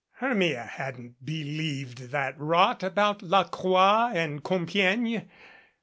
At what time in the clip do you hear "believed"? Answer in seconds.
1.23-2.09